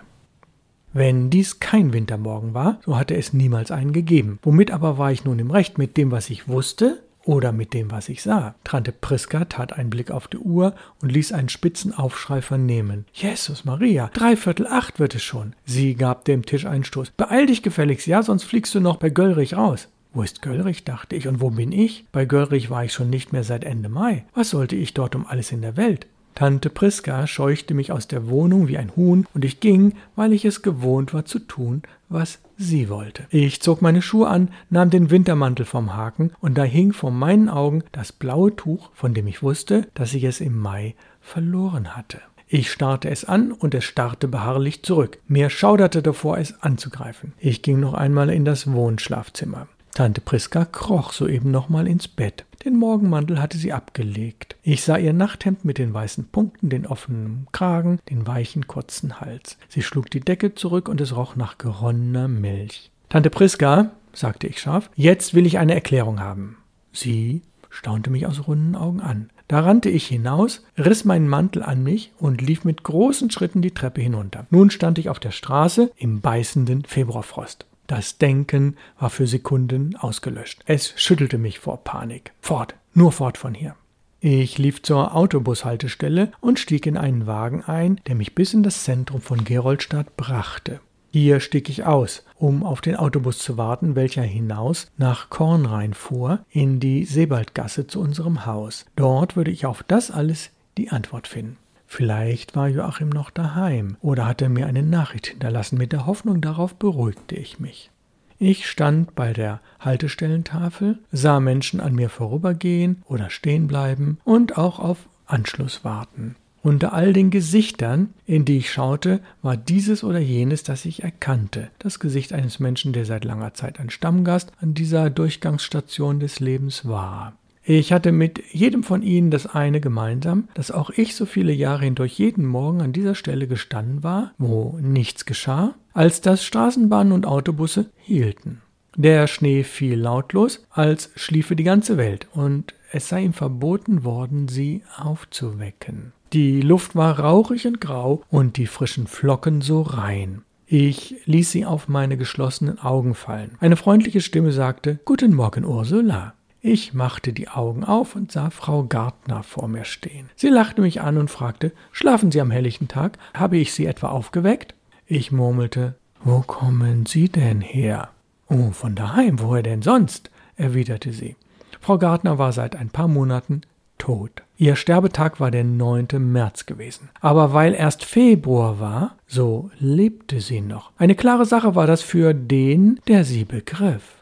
Wenn 0.93 1.29
dies 1.29 1.59
kein 1.59 1.91
Wintermorgen 1.91 2.53
war, 2.53 2.79
so 2.85 2.97
hatte 2.97 3.17
es 3.17 3.33
niemals 3.33 3.71
einen 3.71 3.91
gegeben. 3.91 4.39
Womit 4.41 4.71
aber 4.71 4.97
war 4.97 5.11
ich 5.11 5.25
nun 5.25 5.37
im 5.37 5.51
Recht 5.51 5.77
mit 5.77 5.97
dem, 5.97 6.11
was 6.11 6.29
ich 6.29 6.47
wusste 6.47 7.03
oder 7.25 7.51
mit 7.51 7.73
dem, 7.73 7.91
was 7.91 8.07
ich 8.07 8.23
sah? 8.23 8.55
Tante 8.63 8.93
Priska 8.93 9.43
tat 9.43 9.73
einen 9.73 9.89
Blick 9.89 10.11
auf 10.11 10.29
die 10.29 10.37
Uhr 10.37 10.75
und 11.01 11.11
ließ 11.11 11.33
einen 11.33 11.49
spitzen 11.49 11.93
Aufschrei 11.93 12.41
vernehmen. 12.41 13.03
Jesus 13.11 13.65
Maria, 13.65 14.09
dreiviertel 14.13 14.65
acht 14.65 15.01
wird 15.01 15.13
es 15.13 15.23
schon. 15.23 15.51
Sie 15.65 15.95
gab 15.95 16.23
dem 16.23 16.45
Tisch 16.45 16.65
einen 16.65 16.85
Stoß. 16.85 17.09
Beeil 17.17 17.47
dich 17.47 17.63
gefälligst, 17.63 18.07
ja, 18.07 18.23
sonst 18.23 18.45
fliegst 18.45 18.73
du 18.75 18.79
noch 18.79 18.95
bei 18.95 19.09
Göllrich 19.09 19.57
raus. 19.57 19.89
Wo 20.15 20.23
ist 20.23 20.41
Göllrich, 20.41 20.85
dachte 20.85 21.17
ich, 21.17 21.27
und 21.27 21.41
wo 21.41 21.49
bin 21.49 21.73
ich? 21.73 22.05
Bei 22.13 22.23
Göllrich 22.23 22.69
war 22.69 22.85
ich 22.85 22.93
schon 22.93 23.09
nicht 23.09 23.33
mehr 23.33 23.43
seit 23.43 23.65
Ende 23.65 23.89
Mai. 23.89 24.23
Was 24.33 24.51
sollte 24.51 24.77
ich 24.77 24.93
dort 24.93 25.13
um 25.13 25.27
alles 25.27 25.51
in 25.51 25.61
der 25.61 25.75
Welt? 25.75 26.07
Tante 26.35 26.69
Priska 26.69 27.27
scheuchte 27.27 27.73
mich 27.73 27.91
aus 27.91 28.07
der 28.07 28.29
Wohnung 28.29 28.69
wie 28.69 28.77
ein 28.77 28.95
Huhn, 28.95 29.27
und 29.33 29.43
ich 29.43 29.59
ging, 29.59 29.93
weil 30.15 30.31
ich 30.31 30.45
es 30.45 30.61
gewohnt 30.61 31.13
war 31.13 31.25
zu 31.25 31.39
tun, 31.39 31.81
was 32.07 32.39
sie 32.57 32.87
wollte. 32.87 33.23
Ich 33.29 33.61
zog 33.61 33.81
meine 33.81 34.01
Schuhe 34.01 34.29
an, 34.29 34.51
nahm 34.69 34.89
den 34.89 35.11
Wintermantel 35.11 35.65
vom 35.65 35.93
Haken, 35.97 36.31
und 36.39 36.57
da 36.57 36.63
hing 36.63 36.93
vor 36.93 37.11
meinen 37.11 37.49
Augen 37.49 37.83
das 37.91 38.13
blaue 38.13 38.55
Tuch, 38.55 38.91
von 38.93 39.13
dem 39.13 39.27
ich 39.27 39.43
wusste, 39.43 39.89
dass 39.95 40.13
ich 40.13 40.23
es 40.23 40.39
im 40.39 40.57
Mai 40.57 40.95
verloren 41.19 41.97
hatte. 41.97 42.21
Ich 42.47 42.71
starrte 42.71 43.09
es 43.09 43.25
an 43.25 43.51
und 43.51 43.75
es 43.75 43.83
starrte 43.83 44.29
beharrlich 44.29 44.81
zurück. 44.83 45.17
Mir 45.27 45.49
schauderte 45.49 46.01
davor, 46.01 46.37
es 46.37 46.61
anzugreifen. 46.61 47.33
Ich 47.37 47.63
ging 47.63 47.81
noch 47.81 47.95
einmal 47.95 48.29
in 48.29 48.45
das 48.45 48.71
Wohnschlafzimmer. 48.71 49.67
Tante 49.95 50.19
Priska 50.19 50.65
kroch 50.65 51.13
soeben 51.13 51.51
nochmal 51.51 51.87
ins 51.87 52.09
Bett. 52.09 52.43
Den 52.65 52.75
Morgenmantel 52.75 53.41
hatte 53.41 53.57
sie 53.57 53.71
abgelegt. 53.71 54.57
Ich 54.61 54.83
sah 54.83 54.97
ihr 54.97 55.13
Nachthemd 55.13 55.63
mit 55.63 55.77
den 55.77 55.93
weißen 55.93 56.25
Punkten, 56.33 56.67
den 56.67 56.85
offenen 56.85 57.47
Kragen, 57.53 57.99
den 58.09 58.27
weichen, 58.27 58.67
kurzen 58.67 59.21
Hals. 59.21 59.57
Sie 59.69 59.81
schlug 59.81 60.11
die 60.11 60.19
Decke 60.19 60.53
zurück 60.53 60.89
und 60.89 60.99
es 60.99 61.15
roch 61.15 61.37
nach 61.37 61.57
geronnener 61.57 62.27
Milch. 62.27 62.91
Tante 63.07 63.29
Priska, 63.29 63.91
sagte 64.11 64.47
ich 64.47 64.59
scharf, 64.59 64.89
jetzt 64.95 65.33
will 65.33 65.45
ich 65.45 65.59
eine 65.59 65.75
Erklärung 65.75 66.19
haben. 66.19 66.57
Sie 66.91 67.41
staunte 67.69 68.09
mich 68.09 68.27
aus 68.27 68.49
runden 68.49 68.75
Augen 68.75 68.99
an. 68.99 69.29
Da 69.47 69.61
rannte 69.61 69.89
ich 69.89 70.07
hinaus, 70.07 70.65
riss 70.77 71.05
meinen 71.05 71.29
Mantel 71.29 71.63
an 71.63 71.83
mich 71.83 72.11
und 72.17 72.41
lief 72.41 72.65
mit 72.65 72.83
großen 72.83 73.31
Schritten 73.31 73.61
die 73.61 73.71
Treppe 73.71 74.01
hinunter. 74.01 74.45
Nun 74.49 74.71
stand 74.71 74.97
ich 74.99 75.07
auf 75.07 75.21
der 75.21 75.31
Straße 75.31 75.89
im 75.95 76.19
beißenden 76.19 76.83
Februarfrost. 76.83 77.65
Das 77.87 78.17
Denken 78.17 78.77
war 78.99 79.09
für 79.09 79.27
Sekunden 79.27 79.95
ausgelöscht. 79.95 80.61
Es 80.65 80.93
schüttelte 80.95 81.37
mich 81.37 81.59
vor 81.59 81.83
Panik. 81.83 82.33
Fort, 82.41 82.75
nur 82.93 83.11
fort 83.11 83.37
von 83.37 83.53
hier. 83.53 83.75
Ich 84.19 84.57
lief 84.57 84.81
zur 84.81 85.15
Autobushaltestelle 85.15 86.31
und 86.41 86.57
stieg 86.57 86.87
in 86.87 86.97
einen 86.97 87.27
Wagen 87.27 87.63
ein, 87.63 88.01
der 88.07 88.15
mich 88.15 88.33
bis 88.33 88.53
in 88.53 88.63
das 88.63 88.83
Zentrum 88.83 89.21
von 89.21 89.43
Geroldstadt 89.43 90.17
brachte. 90.17 90.79
Hier 91.11 91.39
stieg 91.39 91.69
ich 91.69 91.85
aus, 91.85 92.25
um 92.35 92.63
auf 92.63 92.81
den 92.81 92.95
Autobus 92.95 93.37
zu 93.37 93.57
warten, 93.57 93.95
welcher 93.95 94.23
hinaus 94.23 94.91
nach 94.97 95.29
Kornrhein 95.29 95.93
fuhr, 95.93 96.39
in 96.49 96.79
die 96.79 97.05
Sebaldgasse 97.05 97.87
zu 97.87 98.01
unserem 98.01 98.45
Haus. 98.45 98.85
Dort 98.95 99.35
würde 99.37 99.51
ich 99.51 99.65
auf 99.65 99.83
das 99.83 100.11
alles 100.11 100.49
die 100.77 100.89
Antwort 100.89 101.27
finden. 101.27 101.57
Vielleicht 101.87 102.55
war 102.55 102.67
Joachim 102.67 103.09
noch 103.09 103.29
daheim 103.29 103.97
oder 104.01 104.25
hatte 104.25 104.49
mir 104.49 104.67
eine 104.67 104.83
Nachricht 104.83 105.27
hinterlassen. 105.27 105.77
Mit 105.77 105.91
der 105.91 106.05
Hoffnung 106.05 106.41
darauf 106.41 106.75
beruhigte 106.75 107.35
ich 107.35 107.59
mich. 107.59 107.91
Ich 108.37 108.67
stand 108.69 109.15
bei 109.15 109.31
der 109.31 109.61
Haltestellentafel, 109.79 110.99
sah 111.11 111.39
Menschen 111.39 111.79
an 111.79 111.95
mir 111.95 112.09
vorübergehen 112.09 113.01
oder 113.05 113.29
stehen 113.29 113.67
bleiben 113.67 114.17
und 114.25 114.57
auch 114.57 114.79
auf 114.79 115.07
Anschluss 115.25 115.85
warten. 115.85 116.35
Unter 116.61 116.93
all 116.93 117.13
den 117.13 117.29
Gesichtern, 117.29 118.15
in 118.25 118.43
die 118.43 118.57
ich 118.57 118.71
schaute, 118.71 119.19
war 119.43 119.55
dieses 119.55 120.03
oder 120.03 120.17
jenes, 120.17 120.63
das 120.63 120.85
ich 120.85 121.03
erkannte. 121.03 121.69
Das 121.77 121.99
Gesicht 121.99 122.33
eines 122.33 122.59
Menschen, 122.59 122.91
der 122.91 123.05
seit 123.05 123.23
langer 123.23 123.53
Zeit 123.53 123.79
ein 123.79 123.91
Stammgast 123.91 124.51
an 124.59 124.73
dieser 124.73 125.11
Durchgangsstation 125.11 126.19
des 126.19 126.39
Lebens 126.39 126.87
war. 126.87 127.33
Ich 127.67 127.91
hatte 127.91 128.11
mit 128.11 128.43
jedem 128.51 128.83
von 128.83 129.01
ihnen 129.01 129.31
das 129.31 129.47
eine 129.47 129.81
gemeinsam, 129.81 130.49
dass 130.53 130.69
auch 130.69 130.91
ich 130.91 131.15
so 131.15 131.25
viele 131.25 131.51
Jahre 131.51 131.85
hindurch 131.85 132.19
jeden 132.19 132.45
Morgen 132.45 132.81
an 132.81 132.93
dieser 132.93 133.15
Stelle 133.15 133.47
gestanden 133.47 134.03
war, 134.03 134.33
wo 134.37 134.77
nichts 134.79 135.25
geschah, 135.25 135.73
als 135.91 136.21
dass 136.21 136.45
Straßenbahnen 136.45 137.11
und 137.11 137.25
Autobusse 137.25 137.87
hielten. 137.97 138.61
Der 138.95 139.25
Schnee 139.25 139.63
fiel 139.63 139.99
lautlos, 139.99 140.63
als 140.69 141.09
schliefe 141.15 141.55
die 141.55 141.63
ganze 141.63 141.97
Welt, 141.97 142.27
und 142.33 142.75
es 142.91 143.09
sei 143.09 143.23
ihm 143.23 143.33
verboten 143.33 144.03
worden, 144.03 144.47
sie 144.47 144.83
aufzuwecken. 144.97 146.13
Die 146.33 146.61
Luft 146.61 146.95
war 146.95 147.19
rauchig 147.19 147.65
und 147.65 147.81
grau 147.81 148.21
und 148.29 148.57
die 148.57 148.67
frischen 148.67 149.07
Flocken 149.07 149.61
so 149.61 149.81
rein. 149.81 150.43
Ich 150.67 151.15
ließ 151.25 151.51
sie 151.51 151.65
auf 151.65 151.87
meine 151.87 152.15
geschlossenen 152.15 152.79
Augen 152.79 153.15
fallen. 153.15 153.57
Eine 153.59 153.75
freundliche 153.75 154.21
Stimme 154.21 154.51
sagte 154.51 154.99
Guten 155.03 155.33
Morgen, 155.33 155.65
Ursula. 155.65 156.35
Ich 156.67 156.95
machte 156.95 157.31
die 157.31 157.47
Augen 157.47 157.83
auf 157.83 158.15
und 158.15 158.31
sah 158.31 158.49
Frau 158.49 158.85
Gartner 158.85 159.43
vor 159.43 159.67
mir 159.67 159.85
stehen. 159.85 160.31
Sie 160.35 160.49
lachte 160.49 160.81
mich 160.81 160.99
an 160.99 161.19
und 161.19 161.29
fragte, 161.29 161.71
Schlafen 161.91 162.31
Sie 162.31 162.41
am 162.41 162.49
helllichen 162.49 162.87
Tag? 162.87 163.19
Habe 163.35 163.57
ich 163.57 163.71
Sie 163.71 163.85
etwa 163.85 164.07
aufgeweckt? 164.07 164.73
Ich 165.05 165.31
murmelte, 165.31 165.93
Wo 166.23 166.39
kommen 166.39 167.05
Sie 167.05 167.29
denn 167.29 167.61
her? 167.61 168.09
Oh, 168.49 168.71
von 168.71 168.95
daheim, 168.95 169.39
woher 169.39 169.61
denn 169.61 169.83
sonst? 169.83 170.31
erwiderte 170.55 171.13
sie. 171.13 171.35
Frau 171.81 171.99
Gartner 171.99 172.39
war 172.39 172.51
seit 172.51 172.75
ein 172.75 172.89
paar 172.89 173.07
Monaten 173.07 173.61
tot. 173.99 174.41
Ihr 174.57 174.75
Sterbetag 174.75 175.39
war 175.39 175.51
der 175.51 175.65
9. 175.65 176.07
März 176.17 176.65
gewesen. 176.65 177.09
Aber 177.21 177.53
weil 177.53 177.75
erst 177.75 178.03
Februar 178.03 178.79
war, 178.79 179.17
so 179.27 179.69
lebte 179.77 180.41
sie 180.41 180.61
noch. 180.61 180.93
Eine 180.97 181.13
klare 181.13 181.45
Sache 181.45 181.75
war 181.75 181.85
das 181.85 182.01
für 182.01 182.33
den, 182.33 182.99
der 183.07 183.23
sie 183.23 183.45
begriff. 183.45 184.15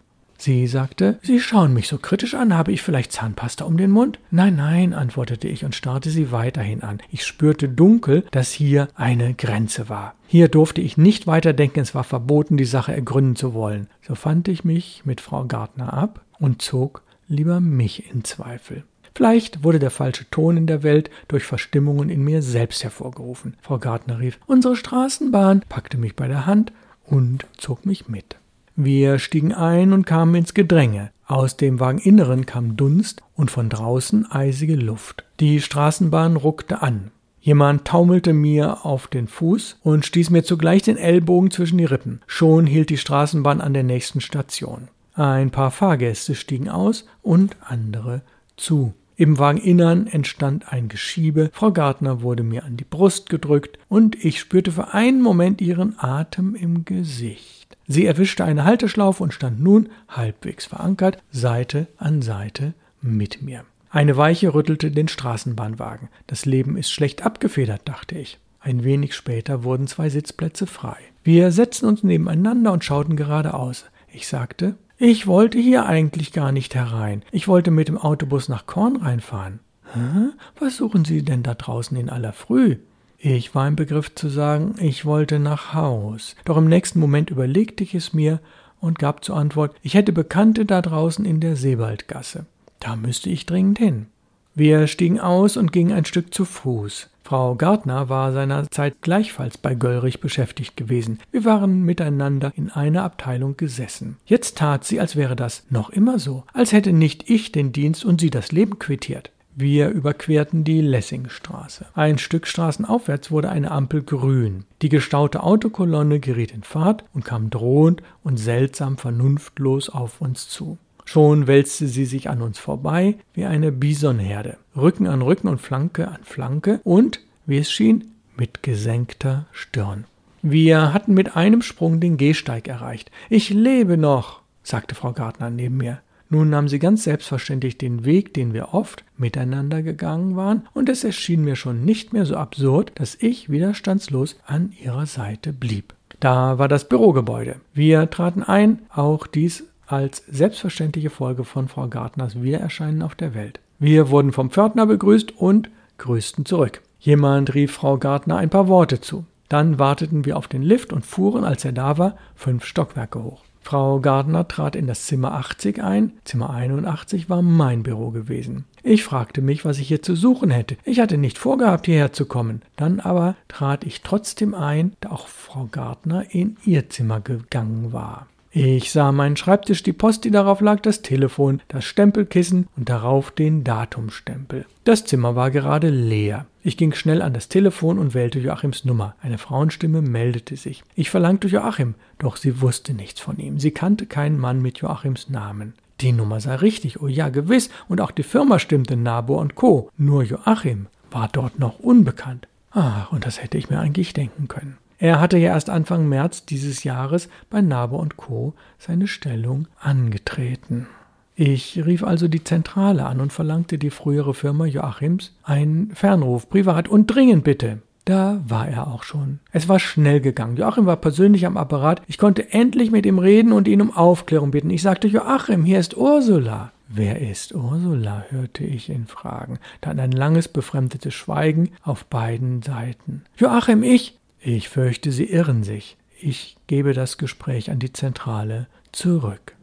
Sie 0.44 0.68
sagte, 0.68 1.20
Sie 1.22 1.40
schauen 1.40 1.74
mich 1.74 1.88
so 1.88 1.98
kritisch 1.98 2.34
an, 2.34 2.54
habe 2.54 2.74
ich 2.74 2.82
vielleicht 2.82 3.14
Zahnpasta 3.14 3.64
um 3.64 3.78
den 3.78 3.92
Mund? 3.92 4.20
Nein, 4.30 4.58
nein, 4.58 4.94
antwortete 4.94 5.48
ich 5.48 5.64
und 5.64 5.74
starrte 5.74 6.10
sie 6.10 6.34
weiterhin 6.34 6.84
an. 6.84 7.00
Ich 7.10 7.26
spürte 7.26 7.70
dunkel, 7.70 8.26
dass 8.32 8.52
hier 8.52 8.90
eine 8.96 9.36
Grenze 9.36 9.88
war. 9.88 10.16
Hier 10.28 10.50
durfte 10.50 10.82
ich 10.82 10.98
nicht 10.98 11.28
weiterdenken, 11.28 11.80
es 11.80 11.96
war 11.96 12.04
verboten, 12.04 12.58
die 12.58 12.66
Sache 12.66 12.94
ergründen 12.94 13.38
zu 13.38 13.54
wollen. 13.54 13.88
So 14.06 14.16
fand 14.16 14.50
ich 14.50 14.66
mich 14.66 15.04
mit 15.06 15.22
Frau 15.22 15.46
Gartner 15.46 15.94
ab 15.94 16.20
und 16.40 16.62
zog 16.62 17.04
lieber 17.30 17.62
mich 17.62 18.12
in 18.12 18.26
Zweifel. 18.26 18.84
Vielleicht 19.16 19.64
wurde 19.64 19.80
der 19.80 19.92
falsche 19.92 20.30
Ton 20.30 20.58
in 20.58 20.68
der 20.68 20.84
Welt 20.84 21.10
durch 21.30 21.46
Verstimmungen 21.46 22.10
in 22.10 22.22
mir 22.22 22.42
selbst 22.42 22.84
hervorgerufen. 22.84 23.56
Frau 23.62 23.78
Gartner 23.78 24.20
rief, 24.20 24.40
unsere 24.46 24.76
Straßenbahn, 24.76 25.62
packte 25.70 25.98
mich 25.98 26.18
bei 26.18 26.28
der 26.28 26.46
Hand 26.46 26.74
und 27.06 27.46
zog 27.56 27.86
mich 27.86 28.10
mit. 28.10 28.36
Wir 28.76 29.20
stiegen 29.20 29.54
ein 29.54 29.94
und 29.94 30.06
kamen 30.06 30.34
ins 30.36 30.54
Gedränge. 30.54 31.12
Aus 31.28 31.58
dem 31.58 31.80
Wageninneren 31.80 32.46
kam 32.46 32.76
Dunst 32.76 33.22
und 33.36 33.52
von 33.52 33.70
draußen 33.70 34.30
eisige 34.32 34.76
Luft. 34.76 35.24
Die 35.40 35.62
Straßenbahn 35.62 36.36
ruckte 36.36 36.82
an. 36.82 37.12
Jemand 37.40 37.86
taumelte 37.86 38.34
mir 38.34 38.86
auf 38.86 39.08
den 39.08 39.28
Fuß 39.28 39.80
und 39.84 40.06
stieß 40.06 40.30
mir 40.30 40.44
zugleich 40.44 40.82
den 40.82 40.98
Ellbogen 40.98 41.52
zwischen 41.52 41.78
die 41.78 41.86
Rippen. 41.86 42.22
Schon 42.26 42.66
hielt 42.66 42.90
die 42.90 42.98
Straßenbahn 42.98 43.62
an 43.62 43.74
der 43.74 43.84
nächsten 43.84 44.22
Station. 44.22 44.88
Ein 45.14 45.52
paar 45.52 45.70
Fahrgäste 45.70 46.34
stiegen 46.34 46.70
aus 46.70 47.06
und 47.22 47.56
andere 47.62 48.22
zu. 48.58 48.94
Im 49.16 49.38
Wageninnern 49.38 50.08
entstand 50.08 50.74
ein 50.74 50.88
Geschiebe, 50.88 51.52
Frau 51.54 51.72
Gartner 51.72 52.22
wurde 52.22 52.42
mir 52.42 52.64
an 52.64 52.78
die 52.78 52.84
Brust 52.84 53.30
gedrückt 53.30 53.78
und 53.88 54.24
ich 54.24 54.40
spürte 54.40 54.72
für 54.72 54.94
einen 54.94 55.22
Moment 55.22 55.62
ihren 55.62 56.00
Atem 56.00 56.56
im 56.56 56.84
Gesicht. 56.86 57.63
Sie 57.88 58.06
erwischte 58.06 58.46
eine 58.46 58.64
Halteschlaufe 58.64 59.24
und 59.24 59.34
stand 59.34 59.62
nun, 59.62 59.90
halbwegs 60.08 60.66
verankert, 60.66 61.18
Seite 61.32 61.88
an 61.98 62.22
Seite 62.22 62.74
mit 63.02 63.42
mir. 63.42 63.66
Eine 63.90 64.18
Weiche 64.18 64.54
rüttelte 64.54 64.90
den 64.90 65.08
Straßenbahnwagen. 65.08 66.10
Das 66.28 66.46
Leben 66.46 66.78
ist 66.78 66.92
schlecht 66.92 67.26
abgefedert, 67.26 67.82
dachte 67.86 68.18
ich. 68.18 68.40
Ein 68.60 68.84
wenig 68.84 69.14
später 69.14 69.64
wurden 69.64 69.88
zwei 69.88 70.10
Sitzplätze 70.10 70.66
frei. 70.66 70.98
Wir 71.24 71.52
setzten 71.52 71.86
uns 71.86 72.02
nebeneinander 72.02 72.72
und 72.72 72.84
schauten 72.84 73.16
geradeaus. 73.16 73.86
Ich 74.12 74.28
sagte, 74.28 74.76
ich 74.98 75.28
wollte 75.28 75.60
hier 75.60 75.86
eigentlich 75.86 76.32
gar 76.32 76.52
nicht 76.52 76.76
herein. 76.76 77.24
Ich 77.32 77.48
wollte 77.48 77.72
mit 77.72 77.88
dem 77.90 77.98
Autobus 77.98 78.48
nach 78.48 78.66
Korn 78.66 78.96
reinfahren. 78.96 79.60
Hä? 79.94 80.30
Was 80.60 80.78
suchen 80.78 81.04
Sie 81.04 81.24
denn 81.24 81.44
da 81.44 81.54
draußen 81.56 81.98
in 81.98 82.10
aller 82.10 82.34
Früh? 82.34 82.78
Ich 83.26 83.56
war 83.56 83.70
im 83.70 83.78
Begriff 83.78 84.14
zu 84.14 84.28
sagen, 84.28 84.76
ich 84.82 85.06
wollte 85.06 85.40
nach 85.40 85.74
Haus. 85.74 86.36
Doch 86.44 86.58
im 86.58 86.68
nächsten 86.68 87.00
Moment 87.00 87.30
überlegte 87.30 87.82
ich 87.82 87.96
es 87.96 88.12
mir 88.12 88.42
und 88.82 89.00
gab 89.00 89.24
zur 89.24 89.38
Antwort, 89.38 89.74
ich 89.82 89.94
hätte 89.94 90.12
Bekannte 90.12 90.66
da 90.66 90.82
draußen 90.82 91.24
in 91.24 91.40
der 91.40 91.56
Seewaldgasse. 91.56 92.46
Da 92.82 92.98
müsste 92.98 93.30
ich 93.30 93.46
dringend 93.46 93.78
hin. 93.78 94.08
Wir 94.56 94.88
stiegen 94.88 95.22
aus 95.22 95.56
und 95.56 95.72
gingen 95.72 95.94
ein 95.94 96.04
Stück 96.04 96.34
zu 96.34 96.44
Fuß. 96.44 97.12
Frau 97.24 97.56
Gartner 97.56 98.10
war 98.10 98.34
seinerzeit 98.34 99.02
gleichfalls 99.02 99.58
bei 99.58 99.74
Göllrich 99.74 100.20
beschäftigt 100.20 100.76
gewesen. 100.76 101.20
Wir 101.32 101.46
waren 101.46 101.84
miteinander 101.84 102.52
in 102.58 102.72
einer 102.72 103.04
Abteilung 103.04 103.56
gesessen. 103.56 104.18
Jetzt 104.26 104.58
tat 104.58 104.84
sie, 104.84 105.00
als 105.00 105.16
wäre 105.16 105.38
das 105.38 105.64
noch 105.70 105.92
immer 105.92 106.20
so, 106.20 106.44
als 106.52 106.74
hätte 106.74 106.92
nicht 106.92 107.30
ich 107.30 107.54
den 107.54 107.72
Dienst 107.72 108.04
und 108.04 108.20
sie 108.20 108.32
das 108.32 108.52
Leben 108.52 108.80
quittiert. 108.80 109.32
Wir 109.56 109.90
überquerten 109.90 110.64
die 110.64 110.82
Lessingstraße. 110.82 111.86
Ein 111.94 112.18
Stück 112.18 112.48
straßenaufwärts 112.48 113.30
wurde 113.30 113.50
eine 113.50 113.70
Ampel 113.70 114.02
grün. 114.02 114.66
Die 114.82 114.90
gestaute 114.90 115.44
Autokolonne 115.44 116.20
geriet 116.20 116.52
in 116.52 116.64
Fahrt 116.64 117.04
und 117.14 117.24
kam 117.24 117.52
drohend 117.52 118.02
und 118.24 118.38
seltsam 118.38 118.98
vernunftlos 118.98 119.90
auf 119.90 120.22
uns 120.22 120.50
zu. 120.50 120.78
Schon 121.06 121.48
wälzte 121.48 121.88
sie 121.88 122.06
sich 122.06 122.30
an 122.30 122.42
uns 122.42 122.58
vorbei 122.58 123.16
wie 123.34 123.46
eine 123.46 123.72
Bisonherde, 123.72 124.58
Rücken 124.76 125.06
an 125.06 125.22
Rücken 125.22 125.50
und 125.50 125.62
Flanke 125.62 126.08
an 126.08 126.24
Flanke 126.24 126.80
und, 126.84 127.20
wie 127.46 127.58
es 127.58 127.72
schien, 127.72 128.12
mit 128.36 128.64
gesenkter 128.64 129.46
Stirn. 129.52 130.06
Wir 130.42 130.94
hatten 130.94 131.14
mit 131.14 131.36
einem 131.36 131.62
Sprung 131.62 132.00
den 132.00 132.18
Gehsteig 132.18 132.68
erreicht. 132.68 133.12
Ich 133.30 133.50
lebe 133.50 133.98
noch, 133.98 134.42
sagte 134.64 134.96
Frau 134.96 135.14
Gartner 135.14 135.50
neben 135.50 135.78
mir. 135.78 136.00
Nun 136.34 136.50
nahm 136.50 136.68
sie 136.68 136.80
ganz 136.80 137.04
selbstverständlich 137.04 137.78
den 137.78 138.06
Weg, 138.06 138.34
den 138.34 138.56
wir 138.56 138.74
oft 138.74 139.04
miteinander 139.18 139.84
gegangen 139.84 140.36
waren, 140.36 140.64
und 140.74 140.90
es 140.90 141.04
erschien 141.04 141.44
mir 141.44 141.56
schon 141.56 141.86
nicht 141.86 142.12
mehr 142.12 142.26
so 142.26 142.38
absurd, 142.38 142.92
dass 142.96 143.14
ich 143.20 143.52
widerstandslos 143.52 144.40
an 144.44 144.74
ihrer 144.84 145.06
Seite 145.06 145.54
blieb. 145.54 145.94
Da 146.20 146.58
war 146.58 146.68
das 146.68 146.90
Bürogebäude. 146.90 147.58
Wir 147.76 148.10
traten 148.10 148.42
ein, 148.42 148.80
auch 148.90 149.28
dies 149.28 149.66
als 149.86 150.24
selbstverständliche 150.28 151.12
Folge 151.12 151.44
von 151.44 151.68
Frau 151.68 151.88
Gartners 151.88 152.42
Wiedererscheinen 152.42 153.04
auf 153.04 153.14
der 153.14 153.36
Welt. 153.36 153.60
Wir 153.78 154.10
wurden 154.10 154.32
vom 154.32 154.50
Pförtner 154.50 154.88
begrüßt 154.88 155.38
und 155.38 155.70
grüßten 156.00 156.46
zurück. 156.46 156.82
Jemand 157.00 157.54
rief 157.54 157.74
Frau 157.74 158.00
Gartner 158.00 158.38
ein 158.38 158.50
paar 158.50 158.68
Worte 158.68 159.00
zu. 159.00 159.26
Dann 159.50 159.78
warteten 159.78 160.26
wir 160.26 160.36
auf 160.38 160.48
den 160.48 160.64
Lift 160.64 160.94
und 160.94 161.06
fuhren, 161.06 161.44
als 161.44 161.64
er 161.64 161.74
da 161.74 162.00
war, 162.00 162.18
fünf 162.34 162.66
Stockwerke 162.66 163.24
hoch. 163.24 163.44
Frau 163.64 164.00
Gardner 164.00 164.48
trat 164.48 164.76
in 164.76 164.88
das 164.88 165.06
Zimmer 165.06 165.34
80 165.34 165.82
ein. 165.82 166.12
Zimmer 166.26 166.50
81 166.50 167.30
war 167.30 167.42
mein 167.42 167.82
Büro 167.82 168.12
gewesen. 168.12 168.66
Ich 168.84 169.04
fragte 169.04 169.42
mich, 169.42 169.64
was 169.64 169.80
ich 169.80 169.88
hier 169.88 170.02
zu 170.02 170.16
suchen 170.16 170.52
hätte. 170.52 170.76
Ich 170.84 171.00
hatte 171.00 171.18
nicht 171.18 171.38
vorgehabt, 171.38 171.86
hierher 171.86 172.12
zu 172.12 172.26
kommen. 172.26 172.62
Dann 172.76 173.00
aber 173.00 173.36
trat 173.48 173.86
ich 173.86 174.02
trotzdem 174.02 174.54
ein, 174.54 174.94
da 175.00 175.12
auch 175.12 175.28
Frau 175.28 175.70
Gardner 175.72 176.26
in 176.32 176.58
ihr 176.66 176.90
Zimmer 176.90 177.22
gegangen 177.22 177.94
war. 177.94 178.28
Ich 178.56 178.92
sah 178.92 179.12
meinen 179.12 179.36
Schreibtisch, 179.36 179.82
die 179.82 179.94
Post, 179.94 180.26
die 180.26 180.30
darauf 180.30 180.62
lag, 180.62 180.80
das 180.82 181.02
Telefon, 181.02 181.60
das 181.70 181.86
Stempelkissen 181.86 182.68
und 182.78 182.88
darauf 182.88 183.32
den 183.32 183.64
Datumstempel. 183.64 184.68
Das 184.84 185.06
Zimmer 185.06 185.36
war 185.36 185.50
gerade 185.50 185.90
leer. 185.90 186.46
Ich 186.62 186.78
ging 186.78 186.94
schnell 186.94 187.24
an 187.24 187.34
das 187.34 187.50
Telefon 187.50 187.98
und 187.98 188.14
wählte 188.14 188.38
Joachims 188.38 188.86
Nummer. 188.86 189.16
Eine 189.24 189.40
Frauenstimme 189.40 190.04
meldete 190.04 190.56
sich. 190.56 190.84
Ich 190.94 191.10
verlangte 191.10 191.48
Joachim, 191.48 191.96
doch 192.20 192.36
sie 192.38 192.62
wusste 192.62 192.94
nichts 192.94 193.20
von 193.20 193.40
ihm. 193.40 193.60
Sie 193.60 193.72
kannte 193.72 194.06
keinen 194.06 194.38
Mann 194.38 194.62
mit 194.62 194.78
Joachims 194.78 195.30
Namen. 195.32 195.74
Die 196.02 196.12
Nummer 196.12 196.40
sei 196.40 196.54
richtig, 196.54 197.02
oh 197.02 197.08
ja, 197.08 197.30
gewiss, 197.30 197.72
und 197.90 198.02
auch 198.02 198.12
die 198.12 198.22
Firma 198.22 198.60
stimmte 198.60 198.96
Nabor 198.96 199.40
und 199.40 199.56
Co. 199.56 199.90
Nur 199.98 200.22
Joachim 200.22 200.86
war 201.10 201.28
dort 201.28 201.58
noch 201.58 201.80
unbekannt. 201.80 202.48
Ach, 202.70 203.12
und 203.12 203.26
das 203.26 203.42
hätte 203.42 203.58
ich 203.58 203.72
mir 203.72 203.80
eigentlich 203.80 204.14
denken 204.14 204.48
können. 204.48 204.78
Er 205.04 205.20
hatte 205.20 205.38
ja 205.38 205.50
erst 205.50 205.70
Anfang 205.70 206.08
März 206.08 206.46
dieses 206.46 206.86
Jahres 206.86 207.28
bei 207.50 207.60
Naber 207.60 208.00
und 208.00 208.16
Co. 208.16 208.54
seine 208.80 209.08
Stellung 209.08 209.68
angetreten. 209.78 210.88
Ich 211.36 211.86
rief 211.86 212.06
also 212.06 212.30
die 212.30 212.46
Zentrale 212.46 213.06
an 213.06 213.20
und 213.20 213.34
verlangte 213.34 213.78
die 213.78 213.90
frühere 213.90 214.34
Firma 214.34 214.66
Joachims 214.66 215.36
einen 215.44 215.92
Fernruf, 215.94 216.50
privat 216.50 216.88
und 216.88 217.08
dringend 217.08 217.44
bitte. 217.44 217.80
Da 218.06 218.40
war 218.48 218.70
er 218.70 218.88
auch 218.88 219.04
schon. 219.04 219.40
Es 219.52 219.68
war 219.68 219.78
schnell 219.78 220.22
gegangen. 220.22 220.56
Joachim 220.56 220.86
war 220.86 220.96
persönlich 220.96 221.46
am 221.46 221.58
Apparat. 221.58 222.02
Ich 222.08 222.18
konnte 222.18 222.54
endlich 222.54 222.90
mit 222.90 223.06
ihm 223.06 223.20
reden 223.20 223.52
und 223.52 223.68
ihn 223.68 223.82
um 223.82 223.92
Aufklärung 223.92 224.52
bitten. 224.52 224.70
Ich 224.70 224.84
sagte, 224.84 225.10
Joachim, 225.10 225.66
hier 225.66 225.80
ist 225.82 225.98
Ursula. 225.98 226.72
Wer 226.88 227.20
ist 227.20 227.54
Ursula? 227.54 228.24
hörte 228.30 228.64
ich 228.64 228.88
ihn 228.88 229.08
fragen. 229.08 229.60
Dann 229.82 230.00
ein 230.00 230.14
langes, 230.14 230.48
befremdetes 230.48 231.14
Schweigen 231.14 231.72
auf 231.84 232.06
beiden 232.06 232.62
Seiten. 232.62 233.26
Joachim, 233.36 233.84
ich. 233.84 234.18
Ich 234.46 234.68
fürchte, 234.68 235.14
Sie 235.14 235.24
irren 235.24 235.64
sich. 235.64 235.96
Ich 236.20 236.58
gebe 236.68 236.94
das 236.94 237.18
Gespräch 237.18 237.72
an 237.72 237.80
die 237.80 237.94
Zentrale 237.94 238.68
zurück. 238.92 239.56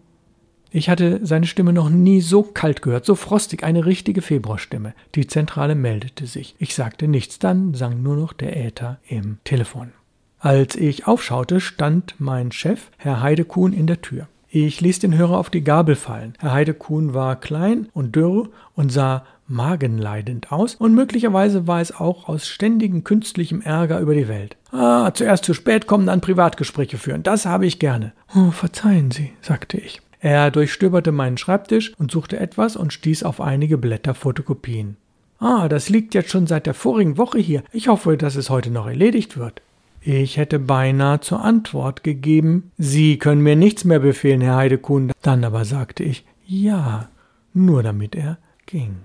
Ich 0.71 0.89
hatte 0.89 1.21
seine 1.23 1.47
Stimme 1.47 1.75
noch 1.75 1.91
nie 1.91 2.23
so 2.23 2.43
kalt 2.43 2.81
gehört, 2.81 3.05
so 3.05 3.15
frostig, 3.15 3.63
eine 3.63 3.85
richtige 3.85 4.23
Februarstimme. 4.23 4.95
Die 5.17 5.27
Zentrale 5.27 5.75
meldete 5.75 6.27
sich. 6.27 6.55
Ich 6.59 6.75
sagte 6.75 7.09
nichts, 7.09 7.39
dann 7.39 7.75
sang 7.75 8.03
nur 8.03 8.17
noch 8.17 8.33
der 8.33 8.57
Äther 8.57 8.99
im 9.07 9.39
Telefon. 9.45 9.93
Als 10.39 10.77
ich 10.77 11.07
aufschaute, 11.07 11.61
stand 11.61 12.15
mein 12.19 12.51
Chef, 12.51 12.91
Herr 12.97 13.21
Heidekuhn, 13.21 13.75
in 13.75 13.87
der 13.87 14.01
Tür. 14.01 14.29
Ich 14.49 14.81
ließ 14.81 14.99
den 15.01 15.17
Hörer 15.17 15.37
auf 15.37 15.51
die 15.51 15.63
Gabel 15.63 15.95
fallen. 15.95 16.35
Herr 16.39 16.53
Heidekuhn 16.53 17.13
war 17.13 17.37
klein 17.37 17.89
und 17.93 18.17
dürr 18.17 18.49
und 18.75 18.91
sah 18.91 19.27
magenleidend 19.51 20.53
aus 20.53 20.77
und 20.77 20.95
möglicherweise 20.95 21.67
war 21.67 21.81
es 21.81 21.95
auch 21.95 22.29
aus 22.29 22.47
ständigem 22.47 23.05
künstlichem 23.05 23.61
Ärger 23.61 24.01
über 24.01 24.15
die 24.15 24.29
Welt. 24.29 24.57
Ah, 24.73 25.11
zuerst 25.13 25.45
zu 25.45 25.55
spät 25.55 25.87
kommen, 25.87 26.07
dann 26.07 26.21
Privatgespräche 26.21 26.97
führen, 26.97 27.23
das 27.23 27.47
habe 27.47 27.67
ich 27.67 27.79
gerne. 27.79 28.13
Oh, 28.35 28.51
verzeihen 28.51 29.11
Sie, 29.11 29.33
sagte 29.43 29.77
ich. 29.79 30.01
Er 30.21 30.51
durchstöberte 30.51 31.13
meinen 31.13 31.39
Schreibtisch 31.39 31.93
und 31.99 32.11
suchte 32.11 32.39
etwas 32.39 32.77
und 32.77 32.93
stieß 32.93 33.23
auf 33.23 33.41
einige 33.41 33.79
Blätter 33.79 34.15
Fotokopien. 34.15 34.97
Ah, 35.39 35.69
das 35.69 35.89
liegt 35.89 36.15
jetzt 36.15 36.31
schon 36.31 36.47
seit 36.47 36.67
der 36.67 36.75
vorigen 36.75 37.17
Woche 37.17 37.39
hier. 37.39 37.63
Ich 37.73 37.89
hoffe, 37.89 38.19
dass 38.19 38.37
es 38.37 38.51
heute 38.51 38.71
noch 38.71 38.87
erledigt 38.87 39.39
wird. 39.39 39.63
Ich 40.03 40.37
hätte 40.37 40.59
beinahe 40.59 41.21
zur 41.21 41.43
Antwort 41.43 42.05
gegeben, 42.05 42.71
Sie 42.79 43.19
können 43.19 43.43
mir 43.43 43.57
nichts 43.57 43.85
mehr 43.85 43.99
befehlen, 43.99 44.41
Herr 44.41 44.57
Heidekuhn. 44.57 45.13
Dann 45.23 45.45
aber 45.45 45.65
sagte 45.65 46.05
ich 46.05 46.25
ja, 46.47 47.09
nur 47.53 47.83
damit 47.83 48.15
er 48.15 48.39
ging. 48.67 48.97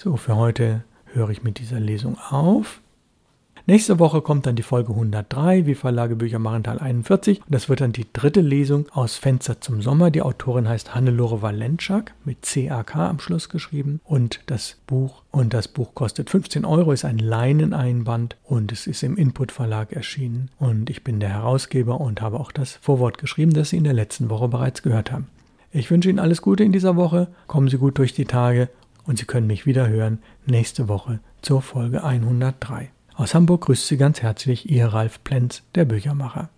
So, 0.00 0.16
für 0.16 0.36
heute 0.36 0.84
höre 1.06 1.30
ich 1.30 1.42
mit 1.42 1.58
dieser 1.58 1.80
Lesung 1.80 2.18
auf. 2.30 2.82
Nächste 3.66 3.98
Woche 3.98 4.22
kommt 4.22 4.46
dann 4.46 4.54
die 4.54 4.62
Folge 4.62 4.92
103, 4.92 5.66
wie 5.66 5.74
Verlage 5.74 6.14
Bücher 6.14 6.38
machen, 6.38 6.62
Teil 6.62 6.78
41. 6.78 7.40
Und 7.40 7.52
das 7.52 7.68
wird 7.68 7.80
dann 7.80 7.90
die 7.90 8.06
dritte 8.12 8.40
Lesung 8.40 8.86
aus 8.92 9.16
Fenster 9.16 9.60
zum 9.60 9.82
Sommer. 9.82 10.12
Die 10.12 10.22
Autorin 10.22 10.68
heißt 10.68 10.94
Hannelore 10.94 11.42
Valenschak 11.42 12.14
mit 12.24 12.42
CAK 12.42 12.94
am 12.94 13.18
Schluss 13.18 13.48
geschrieben. 13.48 14.00
Und 14.04 14.38
das 14.46 14.76
Buch, 14.86 15.24
und 15.32 15.52
das 15.52 15.66
Buch 15.66 15.96
kostet 15.96 16.30
15 16.30 16.64
Euro, 16.64 16.92
ist 16.92 17.04
ein 17.04 17.18
Leineneinband 17.18 18.36
und 18.44 18.70
es 18.70 18.86
ist 18.86 19.02
im 19.02 19.16
Input 19.16 19.50
Verlag 19.50 19.92
erschienen. 19.92 20.48
Und 20.60 20.90
ich 20.90 21.02
bin 21.02 21.18
der 21.18 21.30
Herausgeber 21.30 22.00
und 22.00 22.22
habe 22.22 22.38
auch 22.38 22.52
das 22.52 22.74
Vorwort 22.74 23.18
geschrieben, 23.18 23.52
das 23.52 23.70
Sie 23.70 23.78
in 23.78 23.84
der 23.84 23.94
letzten 23.94 24.30
Woche 24.30 24.46
bereits 24.46 24.82
gehört 24.82 25.10
haben. 25.10 25.26
Ich 25.72 25.90
wünsche 25.90 26.08
Ihnen 26.08 26.20
alles 26.20 26.40
Gute 26.40 26.62
in 26.62 26.70
dieser 26.70 26.94
Woche. 26.94 27.26
Kommen 27.48 27.66
Sie 27.66 27.78
gut 27.78 27.98
durch 27.98 28.14
die 28.14 28.26
Tage 28.26 28.68
und 29.08 29.18
Sie 29.18 29.24
können 29.24 29.46
mich 29.46 29.66
wieder 29.66 29.88
hören 29.88 30.18
nächste 30.46 30.86
Woche 30.86 31.18
zur 31.40 31.62
Folge 31.62 32.04
103. 32.04 32.90
Aus 33.14 33.34
Hamburg 33.34 33.62
grüßt 33.62 33.88
Sie 33.88 33.96
ganz 33.96 34.22
herzlich 34.22 34.70
Ihr 34.70 34.86
Ralf 34.86 35.24
Plenz, 35.24 35.62
der 35.74 35.86
Büchermacher. 35.86 36.50